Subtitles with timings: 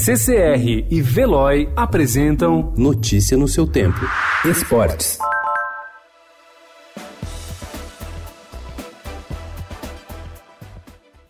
[0.00, 3.98] CCR e Veloy apresentam Notícia no seu tempo.
[4.44, 5.18] Esportes.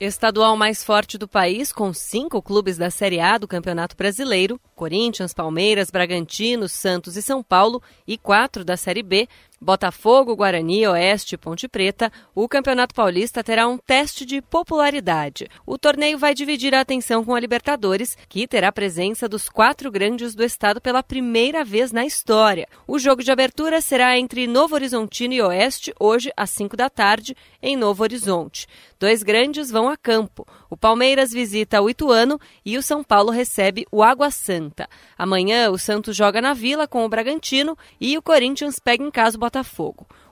[0.00, 5.32] Estadual mais forte do país, com cinco clubes da Série A do Campeonato Brasileiro, Corinthians,
[5.32, 9.28] Palmeiras, Bragantino, Santos e São Paulo, e quatro da Série B,
[9.60, 15.48] Botafogo, Guarani, Oeste e Ponte Preta, o Campeonato Paulista terá um teste de popularidade.
[15.66, 19.90] O torneio vai dividir a atenção com a Libertadores, que terá a presença dos quatro
[19.90, 22.68] grandes do estado pela primeira vez na história.
[22.86, 27.34] O jogo de abertura será entre Novo Horizontino e Oeste, hoje às 5 da tarde,
[27.62, 28.66] em Novo Horizonte.
[29.00, 30.46] Dois grandes vão a campo.
[30.70, 34.88] O Palmeiras visita o Ituano e o São Paulo recebe o Água Santa.
[35.18, 39.36] Amanhã, o Santos joga na Vila com o Bragantino e o Corinthians pega em casa
[39.36, 39.55] o Botafogo.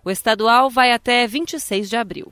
[0.04, 2.28] O estadual vai até 26 de abril.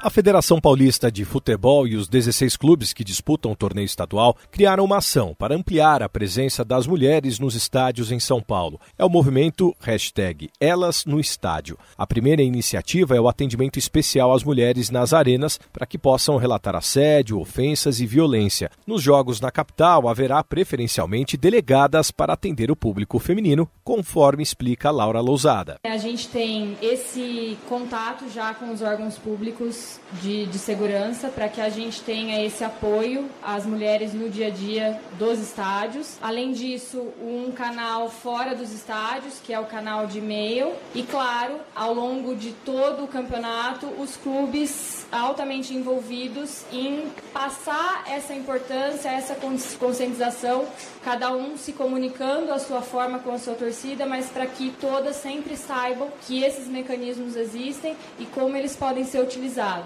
[0.00, 4.84] A Federação Paulista de Futebol e os 16 clubes que disputam o torneio estadual criaram
[4.84, 8.80] uma ação para ampliar a presença das mulheres nos estádios em São Paulo.
[8.96, 11.76] É o movimento hashtag Elas no Estádio.
[11.96, 16.76] A primeira iniciativa é o atendimento especial às mulheres nas arenas para que possam relatar
[16.76, 18.70] assédio, ofensas e violência.
[18.86, 25.18] Nos jogos na capital haverá preferencialmente delegadas para atender o público feminino, conforme explica Laura
[25.18, 25.80] Lousada.
[25.82, 31.60] A gente tem esse contato já com os órgãos públicos de, de segurança para que
[31.60, 36.16] a gente tenha esse apoio às mulheres no dia a dia dos estádios.
[36.22, 40.72] Além disso, um canal fora dos estádios, que é o canal de e-mail.
[40.94, 48.34] E, claro, ao longo de todo o campeonato, os clubes altamente envolvidos em passar essa
[48.34, 49.36] importância, essa
[49.78, 50.66] conscientização,
[51.04, 55.16] cada um se comunicando a sua forma com a sua torcida, mas para que todas
[55.16, 59.77] sempre saibam que esses mecanismos existem e como eles podem ser utilizados.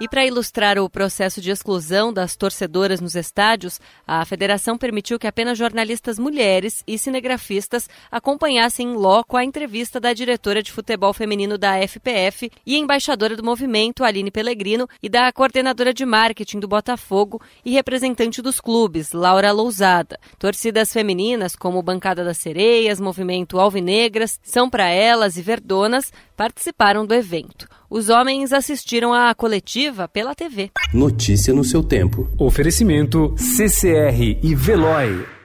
[0.00, 5.26] E para ilustrar o processo de exclusão das torcedoras nos estádios, a federação permitiu que
[5.26, 11.58] apenas jornalistas mulheres e cinegrafistas acompanhassem em loco a entrevista da diretora de futebol feminino
[11.58, 17.42] da FPF e embaixadora do movimento, Aline Pellegrino, e da coordenadora de marketing do Botafogo
[17.64, 20.16] e representante dos clubes, Laura Lousada.
[20.38, 27.14] Torcidas femininas como Bancada das Sereias, Movimento Alvinegras, São Pra Elas e Verdonas participaram do
[27.14, 27.66] evento.
[27.90, 30.70] Os homens assistiram à coletiva pela TV.
[30.92, 32.28] Notícia no seu tempo.
[32.38, 35.37] Oferecimento CCR e Veloy.